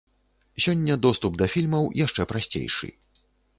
Сёння 0.63 0.95
доступ 1.05 1.37
да 1.43 1.47
фільмаў 1.53 1.87
яшчэ 2.05 2.29
прасцейшы. 2.35 2.93